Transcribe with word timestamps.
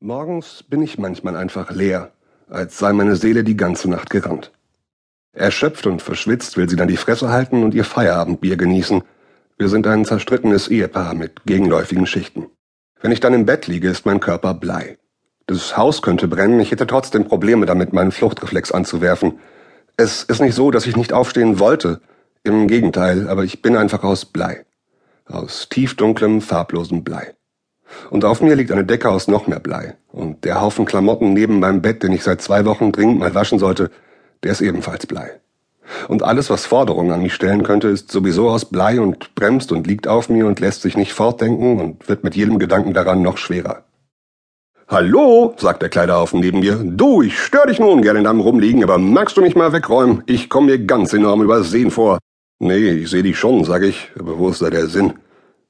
Morgens 0.00 0.62
bin 0.62 0.82
ich 0.82 0.98
manchmal 0.98 1.36
einfach 1.36 1.70
leer, 1.70 2.12
als 2.50 2.78
sei 2.78 2.92
meine 2.92 3.16
Seele 3.16 3.44
die 3.44 3.56
ganze 3.56 3.88
Nacht 3.88 4.10
gerannt. 4.10 4.52
Erschöpft 5.32 5.86
und 5.86 6.02
verschwitzt 6.02 6.58
will 6.58 6.68
sie 6.68 6.76
dann 6.76 6.88
die 6.88 6.98
Fresse 6.98 7.30
halten 7.30 7.62
und 7.62 7.72
ihr 7.72 7.84
Feierabendbier 7.84 8.58
genießen. 8.58 9.02
Wir 9.56 9.68
sind 9.70 9.86
ein 9.86 10.04
zerstrittenes 10.04 10.68
Ehepaar 10.68 11.14
mit 11.14 11.46
gegenläufigen 11.46 12.06
Schichten. 12.06 12.46
Wenn 13.00 13.10
ich 13.10 13.20
dann 13.20 13.32
im 13.32 13.46
Bett 13.46 13.68
liege, 13.68 13.88
ist 13.88 14.04
mein 14.04 14.20
Körper 14.20 14.52
Blei. 14.52 14.98
Das 15.46 15.78
Haus 15.78 16.02
könnte 16.02 16.28
brennen, 16.28 16.60
ich 16.60 16.72
hätte 16.72 16.86
trotzdem 16.86 17.24
Probleme 17.24 17.64
damit, 17.64 17.94
meinen 17.94 18.12
Fluchtreflex 18.12 18.72
anzuwerfen. 18.72 19.38
Es 19.96 20.24
ist 20.24 20.42
nicht 20.42 20.54
so, 20.54 20.70
dass 20.70 20.86
ich 20.86 20.96
nicht 20.96 21.14
aufstehen 21.14 21.58
wollte. 21.58 22.02
Im 22.44 22.68
Gegenteil, 22.68 23.28
aber 23.28 23.44
ich 23.44 23.62
bin 23.62 23.78
einfach 23.78 24.04
aus 24.04 24.26
Blei. 24.26 24.66
Aus 25.24 25.70
tiefdunklem, 25.70 26.42
farblosem 26.42 27.02
Blei. 27.02 27.34
Und 28.10 28.24
auf 28.24 28.40
mir 28.40 28.54
liegt 28.54 28.72
eine 28.72 28.84
Decke 28.84 29.10
aus 29.10 29.28
noch 29.28 29.46
mehr 29.46 29.60
Blei. 29.60 29.96
Und 30.12 30.44
der 30.44 30.60
Haufen 30.60 30.84
Klamotten 30.84 31.32
neben 31.32 31.60
meinem 31.60 31.82
Bett, 31.82 32.02
den 32.02 32.12
ich 32.12 32.22
seit 32.22 32.42
zwei 32.42 32.64
Wochen 32.64 32.92
dringend 32.92 33.18
mal 33.18 33.34
waschen 33.34 33.58
sollte, 33.58 33.90
der 34.42 34.52
ist 34.52 34.60
ebenfalls 34.60 35.06
Blei. 35.06 35.40
Und 36.08 36.22
alles, 36.22 36.50
was 36.50 36.66
Forderungen 36.66 37.12
an 37.12 37.22
mich 37.22 37.34
stellen 37.34 37.62
könnte, 37.62 37.88
ist 37.88 38.10
sowieso 38.10 38.48
aus 38.48 38.64
Blei 38.64 39.00
und 39.00 39.34
bremst 39.34 39.72
und 39.72 39.86
liegt 39.86 40.08
auf 40.08 40.28
mir 40.28 40.46
und 40.46 40.60
lässt 40.60 40.82
sich 40.82 40.96
nicht 40.96 41.12
fortdenken 41.12 41.80
und 41.80 42.08
wird 42.08 42.24
mit 42.24 42.34
jedem 42.34 42.58
Gedanken 42.58 42.92
daran 42.92 43.22
noch 43.22 43.38
schwerer. 43.38 43.84
Hallo, 44.88 45.54
sagt 45.56 45.82
der 45.82 45.88
Kleiderhaufen 45.88 46.38
neben 46.40 46.60
mir. 46.60 46.76
Du, 46.76 47.22
ich 47.22 47.38
stör 47.40 47.66
dich 47.66 47.80
nun 47.80 48.02
gerne 48.02 48.20
in 48.20 48.24
deinem 48.24 48.40
Rumliegen, 48.40 48.84
aber 48.84 48.98
magst 48.98 49.36
du 49.36 49.42
mich 49.42 49.56
mal 49.56 49.72
wegräumen? 49.72 50.22
Ich 50.26 50.48
komme 50.48 50.66
mir 50.66 50.78
ganz 50.78 51.12
enorm 51.12 51.42
übersehen 51.42 51.90
vor. 51.90 52.18
Nee, 52.58 52.90
ich 52.90 53.10
sehe 53.10 53.24
dich 53.24 53.38
schon, 53.38 53.64
sag 53.64 53.82
ich, 53.82 54.10
aber 54.18 54.38
wo 54.38 54.48
ist 54.48 54.62
da 54.62 54.70
der 54.70 54.86
Sinn? 54.86 55.14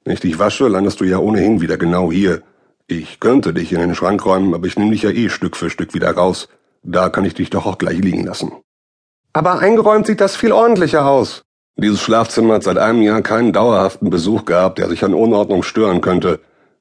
Wenn 0.07 0.13
ich 0.13 0.21
dich 0.21 0.39
wasche, 0.39 0.69
landest 0.69 1.01
du 1.01 1.03
ja 1.03 1.17
ohnehin 1.17 1.59
wieder 1.59 1.75
genau 1.75 2.13
hier. 2.13 2.41
Ich 2.87 3.19
könnte 3.19 3.53
dich 3.53 3.73
in 3.73 3.81
den 3.81 3.93
Schrank 3.93 4.25
räumen, 4.25 4.53
aber 4.53 4.65
ich 4.65 4.77
nehme 4.77 4.91
dich 4.91 5.01
ja 5.01 5.09
eh 5.09 5.27
Stück 5.27 5.57
für 5.57 5.69
Stück 5.69 5.93
wieder 5.93 6.09
raus. 6.11 6.47
Da 6.81 7.09
kann 7.09 7.25
ich 7.25 7.33
dich 7.33 7.49
doch 7.49 7.65
auch 7.65 7.77
gleich 7.77 7.99
liegen 7.99 8.23
lassen. 8.23 8.53
Aber 9.33 9.59
eingeräumt 9.59 10.07
sieht 10.07 10.21
das 10.21 10.37
viel 10.37 10.53
ordentlicher 10.53 11.05
aus. 11.05 11.41
Dieses 11.75 12.01
Schlafzimmer 12.01 12.53
hat 12.53 12.63
seit 12.63 12.77
einem 12.77 13.01
Jahr 13.01 13.21
keinen 13.21 13.51
dauerhaften 13.51 14.09
Besuch 14.09 14.45
gehabt, 14.45 14.77
der 14.77 14.87
sich 14.87 15.03
an 15.03 15.13
Unordnung 15.13 15.61
stören 15.61 15.99
könnte. 15.99 16.39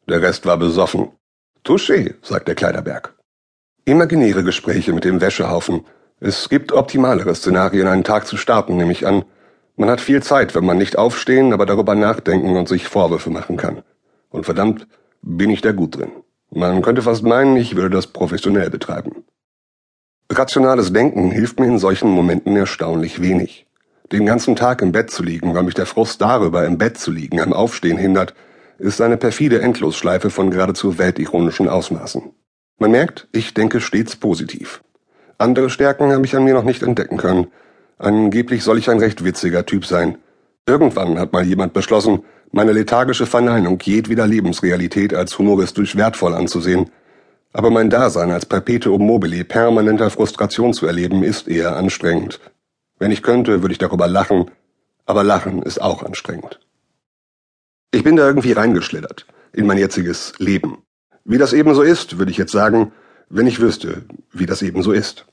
Der 0.09 0.23
Rest 0.23 0.47
war 0.47 0.57
besoffen. 0.57 1.09
Touché, 1.65 2.15
sagt 2.23 2.47
der 2.47 2.55
Kleiderberg. 2.55 3.17
Imaginäre 3.87 4.45
Gespräche 4.45 4.93
mit 4.93 5.03
dem 5.03 5.21
Wäschehaufen. 5.21 5.85
Es 6.21 6.49
gibt 6.49 6.71
optimalere 6.71 7.35
Szenarien, 7.35 7.89
einen 7.89 8.05
Tag 8.05 8.29
zu 8.29 8.37
starten, 8.37 8.77
nehme 8.77 8.93
ich 8.93 9.05
an. 9.05 9.25
Man 9.77 9.91
hat 9.91 10.01
viel 10.01 10.23
Zeit, 10.23 10.55
wenn 10.55 10.65
man 10.65 10.79
nicht 10.79 10.97
aufstehen, 10.97 11.53
aber 11.53 11.67
darüber 11.67 11.95
nachdenken 11.95 12.57
und 12.57 12.69
sich 12.69 12.89
Vorwürfe 12.89 13.31
machen 13.31 13.59
kann. 13.59 13.83
Und 14.31 14.45
verdammt, 14.45 14.87
bin 15.21 15.51
ich 15.51 15.61
da 15.61 15.73
gut 15.73 15.97
drin. 15.97 16.11
Man 16.51 16.81
könnte 16.81 17.03
fast 17.03 17.23
meinen, 17.23 17.57
ich 17.57 17.77
würde 17.77 17.95
das 17.95 18.07
professionell 18.07 18.71
betreiben. 18.71 19.25
Rationales 20.31 20.93
Denken 20.93 21.31
hilft 21.31 21.61
mir 21.61 21.67
in 21.67 21.79
solchen 21.79 22.09
Momenten 22.09 22.57
erstaunlich 22.57 23.21
wenig. 23.21 23.67
Den 24.13 24.25
ganzen 24.25 24.57
Tag 24.57 24.83
im 24.83 24.93
Bett 24.93 25.11
zu 25.11 25.23
liegen, 25.23 25.55
weil 25.55 25.65
mich 25.65 25.75
der 25.75 25.87
Frust 25.87 26.21
darüber, 26.21 26.65
im 26.65 26.79
Bett 26.79 26.97
zu 26.97 27.11
liegen, 27.11 27.41
am 27.41 27.53
Aufstehen 27.53 27.99
hindert, 27.99 28.35
ist 28.79 29.01
eine 29.01 29.17
perfide 29.17 29.61
Endlosschleife 29.61 30.31
von 30.31 30.51
geradezu 30.51 30.99
weltironischen 30.99 31.69
Ausmaßen. 31.69 32.23
Man 32.79 32.91
merkt, 32.91 33.29
ich 33.33 33.55
denke 33.55 33.81
stets 33.81 34.17
positiv. 34.17 34.83
Andere 35.39 35.71
Stärken 35.71 36.13
habe 36.13 36.25
ich 36.25 36.37
an 36.37 36.45
mir 36.45 36.55
noch 36.55 36.65
nicht 36.65 36.83
entdecken 36.83 37.17
können, 37.17 37.49
Angeblich 37.99 38.63
soll 38.63 38.79
ich 38.79 38.91
ein 38.91 38.99
recht 38.99 39.25
witziger 39.25 39.65
Typ 39.65 39.87
sein. 39.87 40.19
Irgendwann 40.67 41.19
hat 41.19 41.33
mal 41.33 41.45
jemand 41.45 41.73
beschlossen, 41.73 42.25
meine 42.53 42.73
lethargische 42.73 43.27
Verneinung 43.27 43.79
jedweder 43.83 44.27
Lebensrealität 44.27 45.15
als 45.15 45.39
humoristisch 45.39 45.97
wertvoll 45.97 46.35
anzusehen. 46.35 46.91
Aber 47.53 47.71
mein 47.71 47.89
Dasein 47.89 48.31
als 48.31 48.47
Perpetuum 48.47 49.07
mobile 49.07 49.45
permanenter 49.45 50.11
Frustration 50.11 50.75
zu 50.75 50.87
erleben, 50.87 51.23
ist 51.23 51.49
eher 51.49 51.77
anstrengend. 51.77 52.41
Wenn 52.99 53.11
ich 53.11 53.23
könnte, 53.23 53.63
würde 53.63 53.73
ich 53.73 53.79
darüber 53.79 54.09
lachen, 54.09 54.51
aber 55.07 55.25
Lachen 55.25 55.63
ist 55.63 55.81
auch 55.81 56.03
anstrengend. 56.03 56.61
Ich 57.93 58.05
bin 58.05 58.17
da 58.17 58.27
irgendwie 58.27 58.53
reingeschlittert, 58.53 59.27
in 59.53 59.67
mein 59.67 59.79
jetziges 59.79 60.35
Leben. 60.39 60.79
Wie 61.25 61.39
das 61.39 61.53
eben 61.53 61.75
so 61.75 61.83
ist, 61.83 62.19
würde 62.19 62.31
ich 62.31 62.37
jetzt 62.37 62.53
sagen, 62.53 62.93
wenn 63.29 63.47
ich 63.47 63.61
wüsste, 63.61 64.05
wie 64.33 64.47
das 64.47 64.63
eben 64.63 64.83
so 64.83 64.93
ist. 64.93 65.27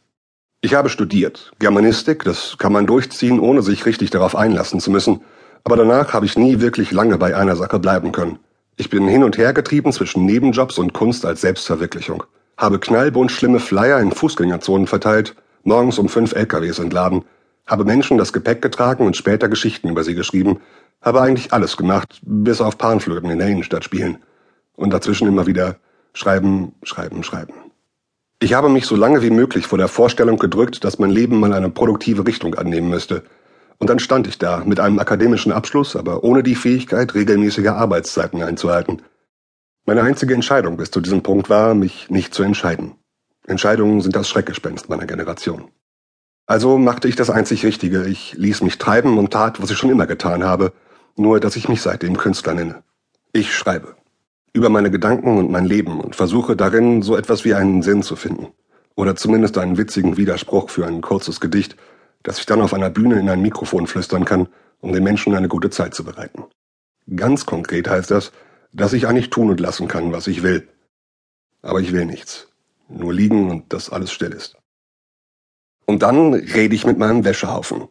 Ich 0.66 0.76
habe 0.76 0.88
studiert. 0.88 1.52
Germanistik, 1.60 2.24
das 2.24 2.58
kann 2.58 2.72
man 2.72 2.88
durchziehen, 2.88 3.42
ohne 3.42 3.62
sich 3.62 3.86
richtig 3.86 4.12
darauf 4.12 4.34
einlassen 4.34 4.80
zu 4.80 4.92
müssen. 4.92 5.20
Aber 5.66 5.76
danach 5.76 6.14
habe 6.14 6.26
ich 6.26 6.38
nie 6.38 6.62
wirklich 6.62 6.94
lange 6.94 7.18
bei 7.18 7.36
einer 7.36 7.58
Sache 7.58 7.80
bleiben 7.80 8.14
können. 8.14 8.40
Ich 8.78 8.90
bin 8.90 9.06
hin 9.10 9.26
und 9.26 9.38
her 9.38 9.52
getrieben 9.52 9.92
zwischen 9.92 10.26
Nebenjobs 10.26 10.78
und 10.78 10.94
Kunst 10.94 11.26
als 11.26 11.42
Selbstverwirklichung. 11.42 12.24
Habe 12.56 12.80
knallbunt 12.80 13.30
schlimme 13.30 13.60
Flyer 13.60 14.00
in 14.00 14.14
Fußgängerzonen 14.14 14.88
verteilt, 14.88 15.36
morgens 15.66 16.00
um 16.00 16.08
fünf 16.08 16.34
LKWs 16.34 16.80
entladen, 16.80 17.26
habe 17.68 17.84
Menschen 17.84 18.18
das 18.18 18.32
Gepäck 18.32 18.62
getragen 18.62 19.06
und 19.06 19.18
später 19.18 19.50
Geschichten 19.50 19.90
über 19.90 20.06
sie 20.06 20.16
geschrieben, 20.16 20.62
habe 21.02 21.22
eigentlich 21.22 21.52
alles 21.52 21.76
gemacht, 21.76 22.22
bis 22.22 22.62
auf 22.62 22.78
Panflöten 22.78 23.30
in 23.30 23.40
der 23.40 23.50
Innenstadt 23.50 23.84
spielen. 23.84 24.20
Und 24.78 24.94
dazwischen 24.94 25.28
immer 25.28 25.46
wieder 25.46 25.76
schreiben, 26.14 26.72
schreiben, 26.84 27.22
schreiben. 27.22 27.63
Ich 28.44 28.54
habe 28.54 28.68
mich 28.68 28.86
so 28.86 28.98
lange 28.98 29.22
wie 29.22 29.30
möglich 29.30 29.68
vor 29.68 29.78
der 29.78 29.88
Vorstellung 29.88 30.38
gedrückt, 30.38 30.84
dass 30.84 31.00
mein 31.00 31.12
Leben 31.12 31.40
mal 31.40 31.54
eine 31.54 31.70
produktive 31.70 32.28
Richtung 32.28 32.56
annehmen 32.56 32.90
müsste. 32.90 33.24
Und 33.78 33.90
dann 33.90 34.00
stand 34.00 34.28
ich 34.28 34.38
da, 34.38 34.66
mit 34.66 34.82
einem 34.82 35.00
akademischen 35.00 35.54
Abschluss, 35.54 35.96
aber 35.96 36.26
ohne 36.26 36.44
die 36.44 36.56
Fähigkeit, 36.56 37.16
regelmäßige 37.16 37.68
Arbeitszeiten 37.68 38.44
einzuhalten. 38.44 39.02
Meine 39.86 40.02
einzige 40.02 40.34
Entscheidung 40.34 40.76
bis 40.76 40.92
zu 40.92 41.00
diesem 41.00 41.24
Punkt 41.24 41.50
war, 41.50 41.74
mich 41.74 42.10
nicht 42.10 42.34
zu 42.34 42.44
entscheiden. 42.44 42.96
Entscheidungen 43.48 44.02
sind 44.02 44.14
das 44.14 44.28
Schreckgespenst 44.28 44.90
meiner 44.90 45.06
Generation. 45.06 45.70
Also 46.46 46.78
machte 46.78 47.08
ich 47.08 47.16
das 47.16 47.30
einzig 47.30 47.66
Richtige, 47.66 48.04
ich 48.08 48.34
ließ 48.34 48.62
mich 48.62 48.78
treiben 48.78 49.20
und 49.20 49.32
tat, 49.32 49.62
was 49.62 49.72
ich 49.72 49.78
schon 49.78 49.90
immer 49.90 50.06
getan 50.06 50.44
habe, 50.44 50.74
nur 51.16 51.40
dass 51.40 51.56
ich 51.56 51.70
mich 51.70 51.82
seitdem 51.82 52.18
Künstler 52.18 52.56
nenne. 52.56 52.84
Ich 53.32 53.56
schreibe 53.56 53.96
über 54.54 54.70
meine 54.70 54.92
Gedanken 54.92 55.38
und 55.38 55.52
mein 55.52 55.66
Leben 55.66 56.00
und 56.00 56.16
versuche 56.16 56.56
darin 56.56 57.02
so 57.02 57.18
etwas 57.18 57.44
wie 57.44 57.56
einen 57.56 57.82
Sinn 57.82 58.04
zu 58.04 58.16
finden. 58.16 58.48
Oder 58.96 59.16
zumindest 59.16 59.58
einen 59.58 59.78
witzigen 59.78 60.18
Widerspruch 60.18 60.70
für 60.70 60.86
ein 60.86 61.02
kurzes 61.02 61.40
Gedicht, 61.40 61.76
das 62.22 62.38
ich 62.38 62.46
dann 62.46 62.62
auf 62.62 62.74
einer 62.74 62.92
Bühne 62.92 63.20
in 63.20 63.30
ein 63.30 63.42
Mikrofon 63.42 63.88
flüstern 63.88 64.26
kann, 64.26 64.48
um 64.80 64.94
den 64.94 65.04
Menschen 65.04 65.34
eine 65.36 65.48
gute 65.48 65.72
Zeit 65.72 65.96
zu 65.96 66.04
bereiten. 66.04 66.44
Ganz 67.16 67.46
konkret 67.46 67.90
heißt 67.90 68.12
das, 68.12 68.32
dass 68.72 68.94
ich 68.94 69.08
eigentlich 69.08 69.32
tun 69.32 69.50
und 69.50 69.60
lassen 69.60 69.88
kann, 69.88 70.12
was 70.12 70.28
ich 70.28 70.44
will. 70.44 70.68
Aber 71.64 71.80
ich 71.80 71.92
will 71.92 72.06
nichts. 72.06 72.48
Nur 72.88 73.14
liegen 73.14 73.50
und 73.50 73.74
dass 73.74 73.90
alles 73.90 74.12
still 74.12 74.32
ist. 74.32 74.56
Und 75.86 76.04
dann 76.04 76.34
rede 76.34 76.76
ich 76.76 76.86
mit 76.86 76.98
meinem 76.98 77.26
Wäschehaufen. 77.26 77.88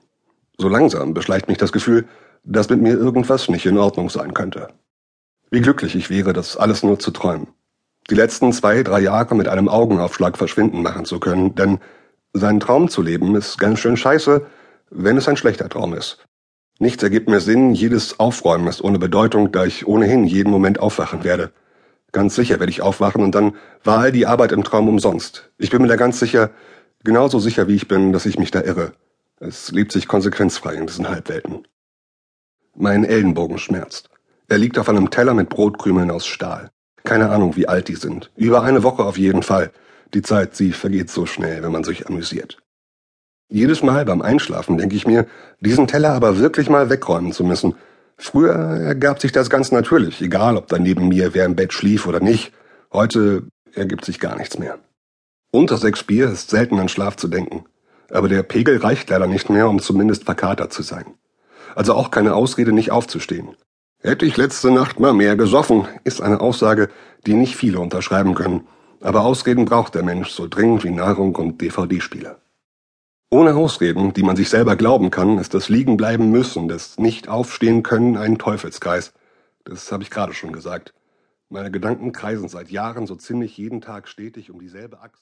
So 0.58 0.68
langsam 0.68 1.12
beschleicht 1.14 1.48
mich 1.48 1.58
das 1.58 1.72
Gefühl, 1.72 2.06
dass 2.44 2.70
mit 2.70 2.80
mir 2.80 2.94
irgendwas 2.94 3.48
nicht 3.48 3.66
in 3.66 3.78
Ordnung 3.78 4.10
sein 4.10 4.32
könnte. 4.34 4.68
Wie 5.52 5.60
glücklich 5.60 5.94
ich 5.94 6.08
wäre, 6.08 6.32
das 6.32 6.56
alles 6.56 6.82
nur 6.82 6.98
zu 6.98 7.10
träumen. 7.10 7.48
Die 8.08 8.14
letzten 8.14 8.54
zwei, 8.54 8.82
drei 8.82 9.00
Jahre 9.00 9.34
mit 9.34 9.48
einem 9.48 9.68
Augenaufschlag 9.68 10.38
verschwinden 10.38 10.80
machen 10.80 11.04
zu 11.04 11.20
können, 11.20 11.54
denn 11.54 11.78
seinen 12.32 12.58
Traum 12.58 12.88
zu 12.88 13.02
leben 13.02 13.36
ist 13.36 13.58
ganz 13.58 13.78
schön 13.78 13.98
scheiße, 13.98 14.46
wenn 14.88 15.18
es 15.18 15.28
ein 15.28 15.36
schlechter 15.36 15.68
Traum 15.68 15.92
ist. 15.92 16.24
Nichts 16.78 17.02
ergibt 17.02 17.28
mir 17.28 17.40
Sinn, 17.40 17.74
jedes 17.74 18.18
Aufräumen 18.18 18.66
ist 18.66 18.82
ohne 18.82 18.98
Bedeutung, 18.98 19.52
da 19.52 19.66
ich 19.66 19.86
ohnehin 19.86 20.24
jeden 20.24 20.50
Moment 20.50 20.80
aufwachen 20.80 21.22
werde. 21.22 21.52
Ganz 22.12 22.34
sicher 22.34 22.58
werde 22.58 22.70
ich 22.70 22.80
aufwachen 22.80 23.22
und 23.22 23.34
dann 23.34 23.54
war 23.84 23.98
all 23.98 24.10
die 24.10 24.26
Arbeit 24.26 24.52
im 24.52 24.64
Traum 24.64 24.88
umsonst. 24.88 25.50
Ich 25.58 25.68
bin 25.68 25.82
mir 25.82 25.88
da 25.88 25.96
ganz 25.96 26.18
sicher, 26.18 26.50
genauso 27.04 27.40
sicher 27.40 27.68
wie 27.68 27.76
ich 27.76 27.88
bin, 27.88 28.14
dass 28.14 28.24
ich 28.24 28.38
mich 28.38 28.52
da 28.52 28.62
irre. 28.62 28.94
Es 29.38 29.70
lebt 29.70 29.92
sich 29.92 30.08
konsequenzfrei 30.08 30.76
in 30.76 30.86
diesen 30.86 31.10
Halbwelten. 31.10 31.68
Mein 32.74 33.04
Ellenbogen 33.04 33.58
schmerzt. 33.58 34.11
Er 34.52 34.58
liegt 34.58 34.78
auf 34.78 34.90
einem 34.90 35.08
Teller 35.08 35.32
mit 35.32 35.48
Brotkrümeln 35.48 36.10
aus 36.10 36.26
Stahl. 36.26 36.68
Keine 37.04 37.30
Ahnung, 37.30 37.56
wie 37.56 37.68
alt 37.68 37.88
die 37.88 37.94
sind. 37.94 38.30
Über 38.36 38.62
eine 38.62 38.82
Woche 38.82 39.02
auf 39.02 39.16
jeden 39.16 39.42
Fall. 39.42 39.72
Die 40.12 40.20
Zeit, 40.20 40.54
sie 40.54 40.72
vergeht 40.72 41.08
so 41.08 41.24
schnell, 41.24 41.62
wenn 41.62 41.72
man 41.72 41.84
sich 41.84 42.06
amüsiert. 42.06 42.58
Jedes 43.48 43.82
Mal 43.82 44.04
beim 44.04 44.20
Einschlafen 44.20 44.76
denke 44.76 44.94
ich 44.94 45.06
mir, 45.06 45.26
diesen 45.60 45.86
Teller 45.86 46.10
aber 46.10 46.38
wirklich 46.38 46.68
mal 46.68 46.90
wegräumen 46.90 47.32
zu 47.32 47.44
müssen. 47.44 47.76
Früher 48.18 48.52
ergab 48.52 49.22
sich 49.22 49.32
das 49.32 49.48
ganz 49.48 49.72
natürlich, 49.72 50.20
egal 50.20 50.58
ob 50.58 50.66
da 50.66 50.78
neben 50.78 51.08
mir 51.08 51.32
wer 51.32 51.46
im 51.46 51.56
Bett 51.56 51.72
schlief 51.72 52.06
oder 52.06 52.20
nicht. 52.20 52.52
Heute 52.92 53.44
ergibt 53.72 54.04
sich 54.04 54.20
gar 54.20 54.36
nichts 54.36 54.58
mehr. 54.58 54.78
Unter 55.50 55.78
sechs 55.78 56.02
Bier 56.02 56.28
ist 56.28 56.50
selten 56.50 56.78
an 56.78 56.90
Schlaf 56.90 57.16
zu 57.16 57.28
denken. 57.28 57.64
Aber 58.10 58.28
der 58.28 58.42
Pegel 58.42 58.76
reicht 58.76 59.08
leider 59.08 59.28
nicht 59.28 59.48
mehr, 59.48 59.70
um 59.70 59.80
zumindest 59.80 60.24
verkatert 60.24 60.74
zu 60.74 60.82
sein. 60.82 61.06
Also 61.74 61.94
auch 61.94 62.10
keine 62.10 62.34
Ausrede, 62.34 62.72
nicht 62.72 62.90
aufzustehen. 62.90 63.56
Hätte 64.04 64.26
ich 64.26 64.36
letzte 64.36 64.72
Nacht 64.72 64.98
mal 64.98 65.12
mehr 65.12 65.36
gesoffen, 65.36 65.86
ist 66.02 66.20
eine 66.20 66.40
Aussage, 66.40 66.88
die 67.24 67.34
nicht 67.34 67.54
viele 67.54 67.78
unterschreiben 67.78 68.34
können. 68.34 68.66
Aber 69.00 69.22
Ausreden 69.22 69.64
braucht 69.64 69.94
der 69.94 70.02
Mensch 70.02 70.30
so 70.30 70.48
dringend 70.48 70.82
wie 70.82 70.90
Nahrung 70.90 71.36
und 71.36 71.60
DVD-Spiele. 71.60 72.36
Ohne 73.30 73.54
Ausreden, 73.54 74.12
die 74.12 74.24
man 74.24 74.34
sich 74.34 74.48
selber 74.48 74.74
glauben 74.74 75.10
kann, 75.10 75.38
ist 75.38 75.54
das 75.54 75.68
Liegenbleiben 75.68 76.32
müssen, 76.32 76.66
das 76.66 76.98
Nicht-Aufstehen 76.98 77.84
können 77.84 78.16
ein 78.16 78.38
Teufelskreis. 78.38 79.12
Das 79.62 79.92
habe 79.92 80.02
ich 80.02 80.10
gerade 80.10 80.34
schon 80.34 80.52
gesagt. 80.52 80.94
Meine 81.48 81.70
Gedanken 81.70 82.10
kreisen 82.10 82.48
seit 82.48 82.72
Jahren 82.72 83.06
so 83.06 83.14
ziemlich 83.14 83.56
jeden 83.56 83.80
Tag 83.80 84.08
stetig 84.08 84.50
um 84.50 84.58
dieselbe 84.58 85.00
Achse. 85.00 85.20